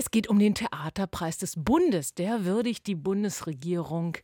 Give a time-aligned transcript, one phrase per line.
[0.00, 2.14] Es geht um den Theaterpreis des Bundes.
[2.14, 4.16] Der würdigt die Bundesregierung,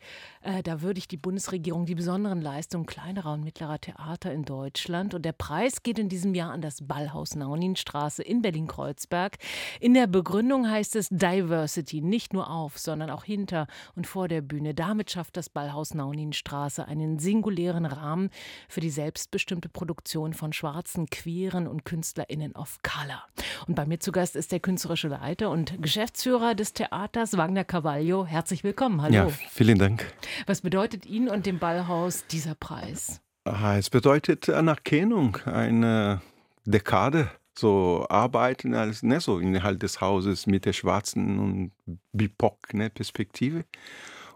[0.42, 5.14] äh, da würdigt die Bundesregierung die besonderen Leistungen kleinerer und mittlerer Theater in Deutschland.
[5.14, 9.38] Und der Preis geht in diesem Jahr an das Ballhaus Nauninstraße in Berlin-Kreuzberg.
[9.80, 13.66] In der Begründung heißt es Diversity, nicht nur auf, sondern auch hinter
[13.96, 14.74] und vor der Bühne.
[14.74, 18.30] Damit schafft das Ballhaus Nauninstraße einen singulären Rahmen
[18.68, 23.24] für die selbstbestimmte Produktion von schwarzen, queeren und KünstlerInnen of Color.
[23.66, 28.26] Und bei mir zu Gast ist der künstlerische Leiter und Geschäftsführer des Theaters Wagner Cavallo.
[28.26, 29.02] Herzlich willkommen.
[29.02, 29.14] Hallo.
[29.14, 30.12] Ja, vielen Dank.
[30.46, 33.20] Was bedeutet Ihnen und dem Ballhaus dieser Preis?
[33.44, 36.22] Es bedeutet Anerkennung, eine
[36.64, 41.72] Dekade so arbeiten als ne, so innerhalb des Hauses mit der schwarzen und
[42.12, 43.64] BIPOC-Perspektive ne,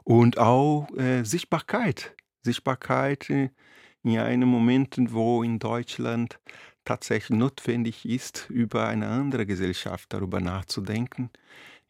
[0.04, 2.14] und auch äh, Sichtbarkeit.
[2.42, 3.50] Sichtbarkeit äh,
[4.02, 6.38] in einem Moment, wo in Deutschland
[6.88, 11.28] tatsächlich notwendig ist, über eine andere Gesellschaft darüber nachzudenken,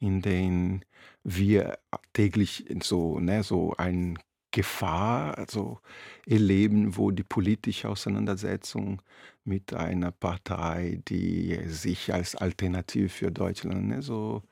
[0.00, 0.80] in der
[1.22, 1.78] wir
[2.12, 4.14] täglich so, ne, so eine
[4.50, 5.78] Gefahr also
[6.26, 9.00] erleben, wo die politische Auseinandersetzung
[9.44, 14.42] mit einer Partei, die sich als Alternative für Deutschland ne, so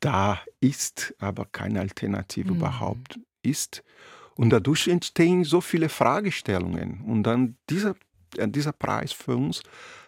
[0.00, 2.56] da ist, aber keine Alternative mhm.
[2.56, 3.82] überhaupt ist.
[4.34, 7.00] Und dadurch entstehen so viele Fragestellungen.
[7.06, 7.94] Und dann dieser
[8.52, 9.62] dieser Preis für uns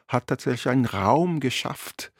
[0.08, 2.12] hat tatsächlich einen Raum geschafft,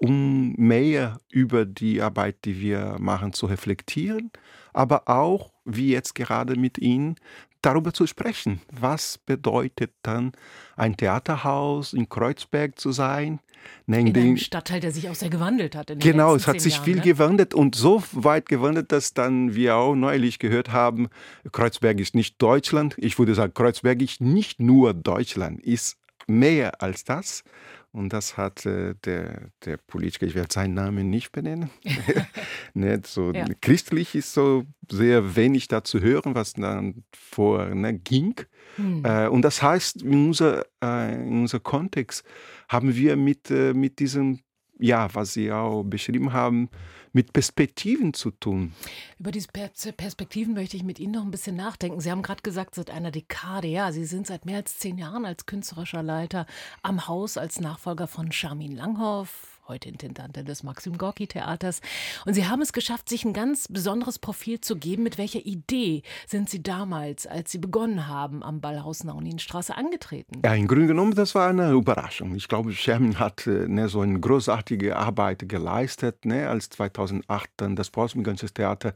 [0.00, 4.30] um mehr über die Arbeit, die wir machen, zu reflektieren,
[4.72, 7.16] aber auch, wie jetzt gerade mit Ihnen,
[7.60, 8.62] darüber zu sprechen.
[8.72, 10.32] Was bedeutet dann
[10.76, 13.40] ein Theaterhaus in Kreuzberg zu sein?
[13.86, 15.92] In, in einem Stadtteil, der sich auch sehr gewandelt hat.
[15.98, 17.02] genau, es hat sich Jahren, viel ne?
[17.02, 21.08] gewandelt und so weit gewandelt, dass dann wir auch neulich gehört haben,
[21.52, 22.94] Kreuzberg ist nicht Deutschland.
[22.96, 27.44] Ich würde sagen, Kreuzberg ist nicht nur Deutschland, ist mehr als das.
[27.92, 31.70] Und das hat äh, der, der Politiker, ich werde seinen Namen nicht benennen,
[32.74, 33.44] nicht so ja.
[33.60, 38.36] christlich ist so sehr wenig da zu hören, was dann vor ne, ging.
[38.76, 39.04] Hm.
[39.04, 42.24] Äh, und das heißt, in unser, äh, in unser Kontext
[42.68, 44.38] haben wir mit, äh, mit diesem,
[44.78, 46.68] ja, was Sie auch beschrieben haben,
[47.12, 48.72] mit Perspektiven zu tun.
[49.18, 52.00] Über diese Perspektiven möchte ich mit Ihnen noch ein bisschen nachdenken.
[52.00, 55.24] Sie haben gerade gesagt, seit einer Dekade, ja, Sie sind seit mehr als zehn Jahren
[55.24, 56.46] als künstlerischer Leiter
[56.82, 61.80] am Haus als Nachfolger von Charmin Langhoff, heute Intendantin des Maxim Gorki Theaters.
[62.26, 65.04] Und Sie haben es geschafft, sich ein ganz besonderes Profil zu geben.
[65.04, 70.42] Mit welcher Idee sind Sie damals, als Sie begonnen haben, am Ballhaus Nauninstraße angetreten?
[70.44, 72.34] Ja, im Grunde genommen, das war eine Überraschung.
[72.34, 77.76] Ich glaube, Sherman hat äh, ne, so eine großartige Arbeit geleistet, ne, als 2008 dann
[77.76, 78.92] das Postmigranisches Theater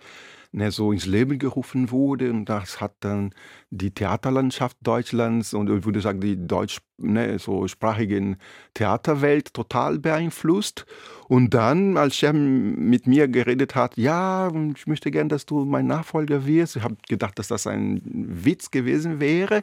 [0.55, 2.31] ne, so ins Leben gerufen wurde.
[2.31, 3.35] Und das hat dann
[3.71, 8.39] die Theaterlandschaft Deutschlands und ich würde sagen die deutschsprachigen ne,
[8.73, 10.87] Theaterwelt total beeinflusst.
[11.29, 15.87] Und dann, als er mit mir geredet hat, ja, ich möchte gern, dass du mein
[15.87, 16.77] Nachfolger wirst.
[16.77, 19.63] Ich habe gedacht, dass das ein Witz gewesen wäre.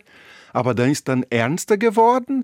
[0.54, 2.44] Aber dann ist dann ernster geworden.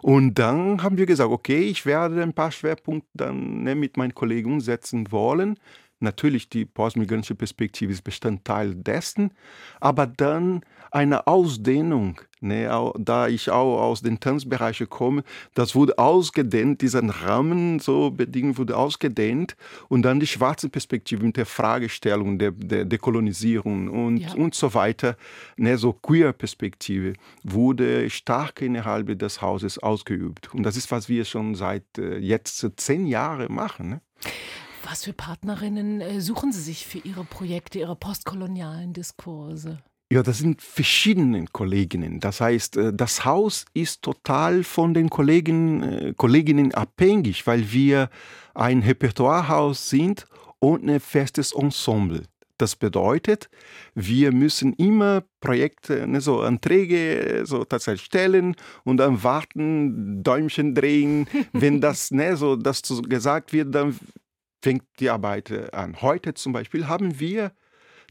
[0.00, 4.14] Und dann haben wir gesagt, okay, ich werde ein paar Schwerpunkte dann ne, mit meinen
[4.14, 5.58] Kollegen umsetzen wollen.
[6.00, 9.32] Natürlich, die postmigrantische Perspektive ist Bestandteil dessen,
[9.80, 16.82] aber dann eine Ausdehnung, ne, da ich auch aus den Tanzbereichen komme, das wurde ausgedehnt,
[16.82, 19.56] dieser Rahmen so bedingt wurde ausgedehnt
[19.88, 24.34] und dann die schwarze Perspektive mit der Fragestellung der, der Dekolonisierung und, ja.
[24.34, 25.16] und so weiter,
[25.56, 30.54] ne, so Queer-Perspektive, wurde stark innerhalb des Hauses ausgeübt.
[30.54, 33.88] Und das ist, was wir schon seit äh, jetzt zehn Jahren machen.
[33.88, 34.00] Ne?
[34.90, 39.82] Was für Partnerinnen äh, suchen Sie sich für Ihre Projekte, Ihre postkolonialen Diskurse?
[40.10, 42.20] Ja, das sind verschiedene Kolleginnen.
[42.20, 48.08] Das heißt, äh, das Haus ist total von den Kollegen, äh, Kolleginnen abhängig, weil wir
[48.54, 50.24] ein Repertoirehaus sind
[50.58, 52.22] und ein festes Ensemble.
[52.56, 53.50] Das bedeutet,
[53.94, 61.28] wir müssen immer Projekte, ne, so Anträge so tatsächlich stellen und dann warten, Däumchen drehen.
[61.52, 63.94] Wenn das, ne, so, das gesagt wird, dann
[64.62, 66.00] fängt die Arbeit äh, an.
[66.02, 67.52] Heute zum Beispiel haben wir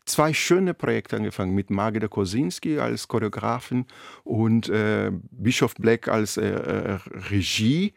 [0.08, 3.86] zwei schöne Projekte angefangen mit Magda Kosinski als Choreografin
[4.24, 7.00] und äh, Bischof Black als äh, äh,
[7.30, 7.94] Regie,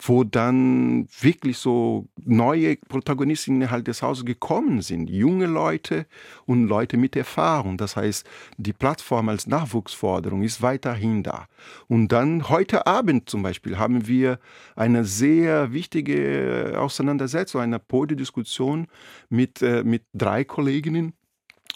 [0.00, 5.08] wo dann wirklich so neue Protagonisten innerhalb des Hauses gekommen sind.
[5.08, 6.06] Junge Leute
[6.44, 7.78] und Leute mit Erfahrung.
[7.78, 8.26] Das heißt,
[8.56, 11.46] die Plattform als Nachwuchsforderung ist weiterhin da.
[11.86, 14.40] Und dann heute Abend zum Beispiel haben wir
[14.74, 18.88] eine sehr wichtige Auseinandersetzung, eine Podiediskussion
[19.28, 21.14] mit, äh, mit drei Kolleginnen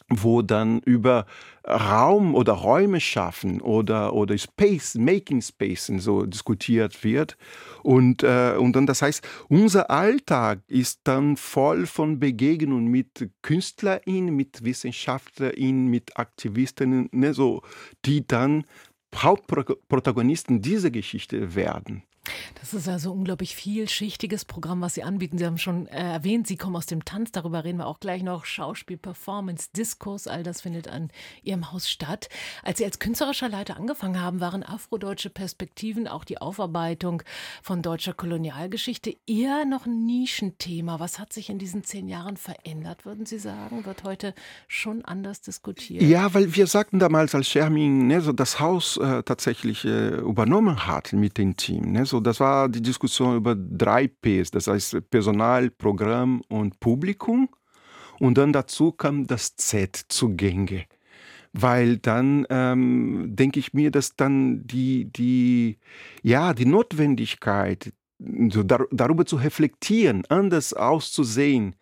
[0.09, 1.27] wo dann über
[1.67, 7.37] Raum oder Räume schaffen oder, oder Space, Making Space so diskutiert wird.
[7.83, 14.35] Und, äh, und dann, das heißt, unser Alltag ist dann voll von Begegnungen mit KünstlerInnen,
[14.35, 17.63] mit WissenschaftlerInnen, mit Aktivistinnen, ne, so,
[18.05, 18.65] die dann
[19.15, 22.03] Hauptprotagonisten dieser Geschichte werden.
[22.61, 25.39] Das ist also ein unglaublich vielschichtiges Programm, was Sie anbieten.
[25.39, 28.23] Sie haben schon äh, erwähnt, Sie kommen aus dem Tanz, darüber reden wir auch gleich
[28.23, 28.45] noch.
[28.45, 31.11] Schauspiel, Performance, Diskurs, all das findet an
[31.43, 32.29] Ihrem Haus statt.
[32.63, 37.23] Als Sie als künstlerischer Leiter angefangen haben, waren afrodeutsche Perspektiven, auch die Aufarbeitung
[37.63, 41.01] von deutscher Kolonialgeschichte, eher noch ein Nischenthema.
[41.01, 43.85] Was hat sich in diesen zehn Jahren verändert, würden Sie sagen?
[43.85, 44.35] Wird heute
[44.69, 46.03] schon anders diskutiert?
[46.03, 50.87] Ja, weil wir sagten damals, als Scherming ne, so das Haus äh, tatsächlich äh, übernommen
[50.87, 54.69] hat mit dem Team, ne, so so, das war die Diskussion über drei Ps, das
[54.69, 57.49] heißt Personal, Programm und Publikum.
[58.19, 60.87] Und dann dazu kam das Z zugänge.
[61.53, 65.79] Weil dann ähm, denke ich mir, dass dann die, die,
[66.23, 67.93] ja, die Notwendigkeit,
[68.49, 71.77] so dar darüber zu reflektieren, anders auszusehen,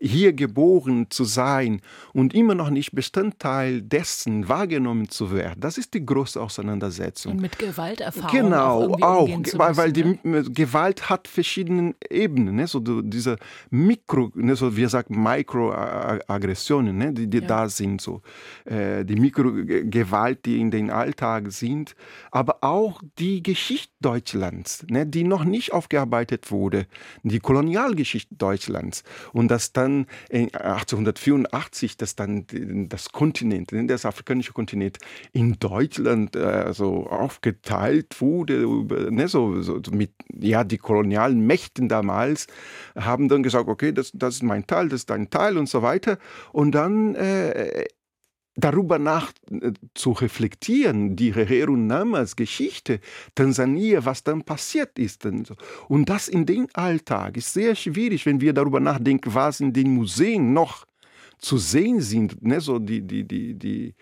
[0.00, 1.82] hier geboren zu sein
[2.14, 7.32] und immer noch nicht Bestandteil dessen wahrgenommen zu werden, das ist die große Auseinandersetzung.
[7.32, 8.30] Und mit Gewalterfahrung.
[8.30, 10.44] Genau, auch, auch weil, weil die ne?
[10.44, 12.66] Gewalt hat verschiedene Ebenen, ne?
[12.66, 13.36] so diese
[13.68, 14.56] Mikro, ne?
[14.56, 17.12] so wir sagen Mikroaggressionen, ne?
[17.12, 17.46] die, die ja.
[17.46, 18.22] da sind, so
[18.64, 21.94] äh, die Mikrogewalt, die in den Alltag sind,
[22.30, 25.06] aber auch die Geschichte Deutschlands, ne?
[25.06, 26.86] die noch nicht aufgearbeitet wurde,
[27.22, 29.04] die Kolonialgeschichte Deutschlands
[29.34, 30.06] und das dann dann
[30.52, 32.46] 1884, dass dann
[32.88, 34.98] das Kontinent, ne, das afrikanische Kontinent
[35.32, 38.66] in Deutschland also aufgeteilt wurde,
[39.12, 42.46] ne, so, so, mit ja, die kolonialen Mächten damals
[42.96, 45.82] haben dann gesagt, okay, das, das ist mein Teil, das ist dein Teil und so
[45.82, 46.18] weiter.
[46.52, 47.84] Und dann äh,
[48.60, 53.00] darüber nach äh, zu reflektieren, die Herero Namas Geschichte,
[53.34, 55.26] Tansania, was dann passiert ist.
[55.88, 59.94] Und das in den Alltag ist sehr schwierig, wenn wir darüber nachdenken, was in den
[59.94, 60.86] Museen noch
[61.38, 63.94] zu sehen sind, ne, so die, die, die, die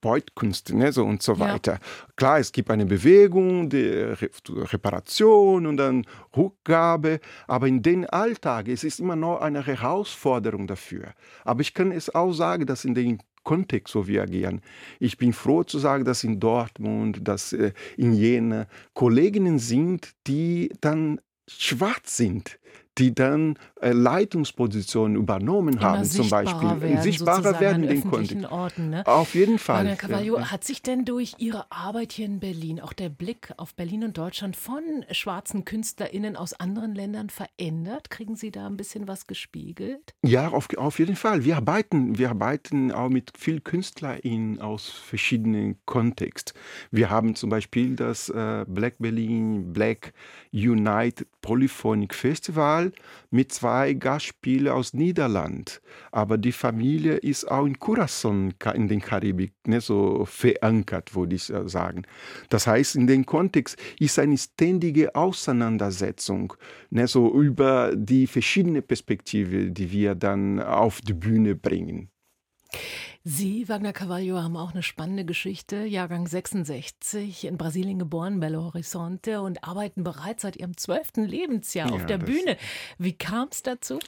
[0.00, 1.72] Beutkunst ne, so und so weiter.
[1.72, 1.78] Ja.
[2.16, 4.14] Klar, es gibt eine Bewegung, die
[4.48, 6.06] Reparation und dann
[6.36, 11.12] Rückgabe, aber in den Alltag es ist immer noch eine Herausforderung dafür.
[11.44, 14.60] Aber ich kann es auch sagen, dass in den Kontext, wo wir agieren.
[14.98, 20.72] Ich bin froh zu sagen, dass in Dortmund, dass äh, in Jena Kolleginnen sind, die
[20.80, 22.58] dann schwarz sind,
[23.00, 26.80] die dann äh, Leitungspositionen übernommen haben, zum Beispiel.
[26.80, 28.44] Werden, sichtbarer werden den Kunden.
[28.44, 29.06] Orten, ne?
[29.06, 29.86] Auf jeden Fall.
[29.86, 30.50] Herr Cavallo, ja.
[30.50, 34.18] hat sich denn durch Ihre Arbeit hier in Berlin auch der Blick auf Berlin und
[34.18, 38.10] Deutschland von schwarzen KünstlerInnen aus anderen Ländern verändert?
[38.10, 40.14] Kriegen Sie da ein bisschen was gespiegelt?
[40.22, 41.44] Ja, auf, auf jeden Fall.
[41.44, 46.54] Wir arbeiten, wir arbeiten auch mit vielen KünstlerInnen aus verschiedenen Kontexten.
[46.90, 50.12] Wir haben zum Beispiel das äh, Black Berlin Black
[50.52, 52.89] Unite Polyphonic Festival
[53.30, 55.80] mit zwei Gastspielen aus Niederland.
[56.12, 61.52] Aber die Familie ist auch in Curacao in den Karibik ne, so verankert, würde ich
[61.66, 62.02] sagen.
[62.48, 66.54] Das heißt, in dem Kontext ist eine ständige Auseinandersetzung
[66.90, 72.10] ne, so über die verschiedenen Perspektiven, die wir dann auf die Bühne bringen.
[73.22, 75.84] Sie, Wagner Carvalho, haben auch eine spannende Geschichte.
[75.84, 81.94] Jahrgang 66, in Brasilien geboren, Belo Horizonte und arbeiten bereits seit ihrem zwölften Lebensjahr ja,
[81.94, 82.56] auf der Bühne.
[82.96, 83.98] Wie kam es dazu?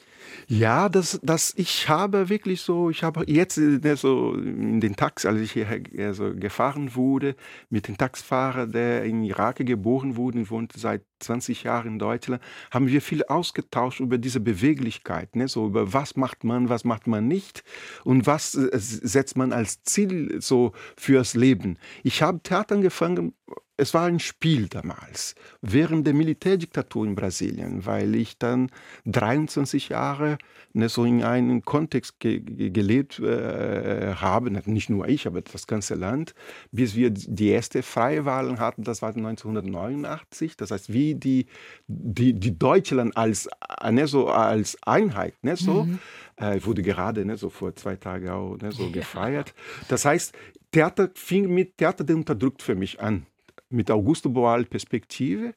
[0.47, 5.27] Ja, das, das, ich habe wirklich so, ich habe jetzt ne, so in den Taxi,
[5.27, 7.35] als ich hierher also gefahren wurde,
[7.69, 12.41] mit dem Taxifahrer, der in Irak geboren wurde und wohnt seit 20 Jahren in Deutschland,
[12.71, 15.47] haben wir viel ausgetauscht über diese Beweglichkeit, ne?
[15.47, 17.63] so über was macht man, was macht man nicht
[18.03, 18.69] und was äh,
[19.03, 21.77] setzt man als Ziel so fürs Leben.
[22.03, 23.33] Ich habe Theater angefangen
[23.75, 28.69] es war ein Spiel damals, während der Militärdiktatur in Brasilien, weil ich dann
[29.05, 30.37] 23 Jahre
[30.73, 32.39] ne, so in einem Kontext ge
[32.69, 36.35] gelebt äh, habe, nicht nur ich, aber das ganze Land,
[36.71, 41.47] bis wir die erste freie Wahlen hatten, das war 1989, das heißt, wie die,
[41.87, 43.49] die, die Deutschland als,
[43.89, 45.99] ne, so als Einheit, ne, so, mhm.
[46.35, 49.55] äh, wurde gerade ne, so vor zwei Tagen auch ne, so gefeiert.
[49.87, 50.35] Das heißt,
[50.71, 53.25] Theater fing mit Theater der unterdrückt für mich an
[53.73, 55.55] mit Augusto Boal Perspektive,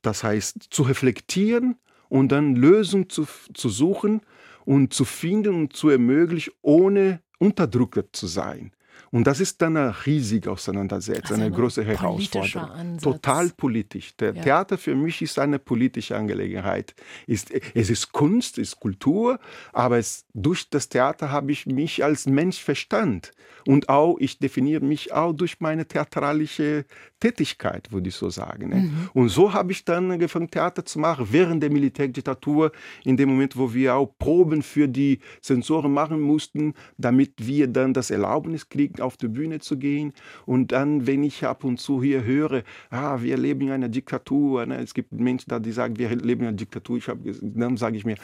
[0.00, 1.76] das heißt zu reflektieren
[2.08, 4.22] und dann Lösungen zu, zu suchen
[4.64, 8.72] und zu finden und zu ermöglichen, ohne unterdrückt zu sein.
[9.10, 12.70] Und das ist dann eine riesige Auseinandersetzung, eine große Herausforderung.
[12.70, 13.02] Ansatz.
[13.02, 14.16] Total politisch.
[14.16, 14.42] Der ja.
[14.42, 16.94] Theater für mich ist eine politische Angelegenheit.
[17.26, 17.44] es
[17.90, 19.38] ist Kunst, es ist Kultur,
[19.72, 23.28] aber es, durch das Theater habe ich mich als Mensch verstanden.
[23.66, 26.84] Und auch, ich definiere mich auch durch meine theatralische
[27.20, 28.70] Tätigkeit, würde ich so sagen.
[28.70, 28.76] Ne?
[28.76, 29.10] Mhm.
[29.12, 32.72] Und so habe ich dann angefangen, Theater zu machen, während der Militärdiktatur,
[33.04, 37.94] in dem Moment, wo wir auch Proben für die Sensoren machen mussten, damit wir dann
[37.94, 40.12] das Erlaubnis kriegen, auf die Bühne zu gehen.
[40.46, 44.66] Und dann, wenn ich ab und zu hier höre, ah, wir leben in einer Diktatur,
[44.66, 44.78] ne?
[44.78, 47.96] es gibt Menschen da, die sagen, wir leben in einer Diktatur, ich hab, dann sage
[47.96, 48.16] ich mir,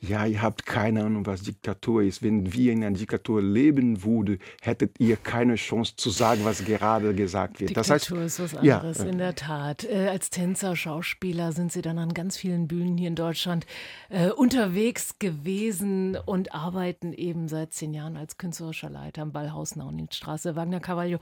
[0.00, 2.22] ja, ihr habt keine Ahnung, was Diktatur ist.
[2.22, 7.14] Wenn wir in einer Diktatur leben würden, hättet ihr keine Chance zu sagen, was gerade
[7.14, 7.70] gesagt wird.
[7.70, 9.04] Diktatur das heißt, ist was anderes, ja.
[9.04, 9.84] in der Tat.
[9.84, 13.66] Äh, als Tänzer, Schauspieler sind Sie dann an ganz vielen Bühnen hier in Deutschland
[14.08, 19.76] äh, unterwegs gewesen und arbeiten eben seit zehn Jahren als künstlerischer Leiter am Ballhaus
[20.06, 20.56] Nauninstraße.
[20.56, 21.18] Wagner Carvalho,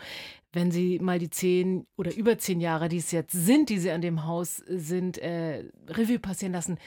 [0.52, 3.90] wenn Sie mal die zehn oder über zehn Jahre, die es jetzt sind, die Sie
[3.90, 6.78] an dem Haus sind, äh, Revue passieren lassen,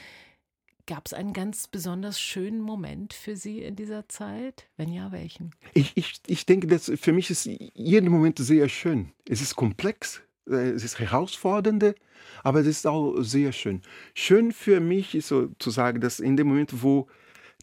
[0.86, 4.66] Gab es einen ganz besonders schönen Moment für Sie in dieser Zeit?
[4.78, 5.50] Wenn ja, welchen?
[5.74, 9.12] Ich, ich, ich denke, dass für mich ist jeder Moment sehr schön.
[9.28, 11.94] Es ist komplex, äh, es ist herausfordernd,
[12.42, 13.82] aber es ist auch sehr schön.
[14.14, 17.06] Schön für mich ist sozusagen, dass in dem Moment, wo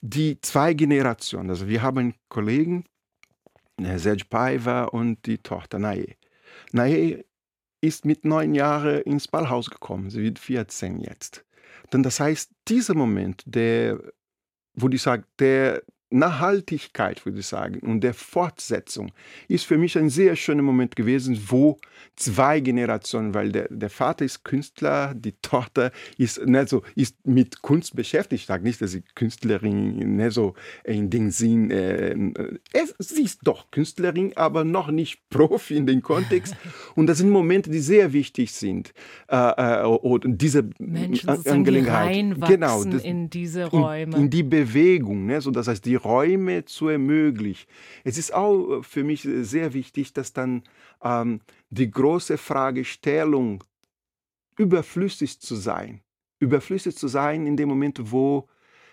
[0.04, 2.86] die zwei Generationen, also wir haben Kollegen,
[3.78, 6.16] äh, Serge Paiva und die Tochter Nae.
[6.72, 7.26] Nae
[7.82, 10.10] ist mit neun Jahren ins Ballhaus gekommen.
[10.10, 11.46] Sie wird 14 jetzt.
[11.94, 14.00] Denn das heißt, dieser Moment, der,
[14.74, 19.12] wo ich sage, der Nachhaltigkeit, würde ich sagen, und der Fortsetzung
[19.48, 21.78] ist für mich ein sehr schöner Moment gewesen, wo
[22.16, 27.62] zwei Generationen, weil der, der Vater ist Künstler, die Tochter ist, nicht so, ist mit
[27.62, 28.44] Kunst beschäftigt.
[28.44, 32.16] Ich sage nicht, dass sie Künstlerin nicht so in den Sinn, äh,
[33.00, 36.56] sie ist doch Künstlerin, aber noch nicht Profi in dem Kontext.
[36.96, 38.94] Und das sind Momente, die sehr wichtig sind.
[39.28, 42.36] Äh, äh, und diese Menschen Angelegenheit.
[42.48, 44.16] genau, das, in diese Räume.
[44.16, 45.42] In, in die Bewegung, ne?
[45.42, 47.68] so das heißt, die Räume zu ermöglichen.
[48.04, 50.64] Es ist auch für mich sehr wichtig, dass dann
[51.04, 53.64] ähm, die große Fragestellung
[54.58, 56.02] überflüssig zu sein,
[56.40, 58.48] überflüssig zu sein in dem Moment, wo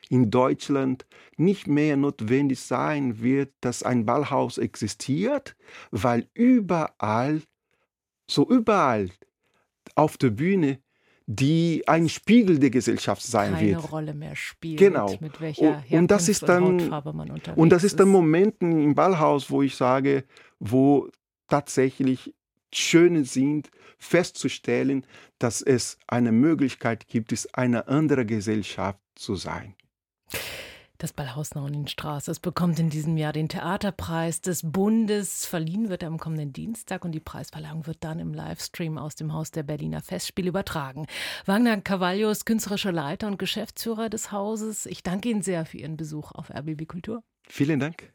[0.09, 1.07] in Deutschland
[1.37, 5.57] nicht mehr notwendig sein wird, dass ein Ballhaus existiert,
[5.91, 7.43] weil überall,
[8.29, 9.11] so überall
[9.95, 10.81] auf der Bühne
[11.27, 13.81] die ein Spiegel der Gesellschaft sein Keine wird.
[13.81, 15.17] Keine Rolle mehr spielt, genau.
[15.21, 18.09] mit welcher und, und das ist dann, und Hautfarbe man unterwegs Und das ist dann
[18.09, 20.25] Momenten im Ballhaus, wo ich sage,
[20.59, 21.09] wo
[21.49, 22.35] tatsächlich
[22.73, 25.07] schön sind, festzustellen,
[25.39, 29.75] dass es eine Möglichkeit gibt, es eine andere Gesellschaft zu sein.
[31.03, 32.31] Das Ballhaus Nauninstraße.
[32.31, 35.45] Es bekommt in diesem Jahr den Theaterpreis des Bundes.
[35.47, 39.33] Verliehen wird er am kommenden Dienstag und die Preisverleihung wird dann im Livestream aus dem
[39.33, 41.09] Haus der Berliner Festspiele übertragen.
[41.45, 44.87] Wagner Carvalho ist künstlerischer Leiter und Geschäftsführer des Hauses.
[44.87, 47.25] Ich danke Ihnen sehr für Ihren Besuch auf RBB Kultur.
[47.49, 48.13] Vielen Dank.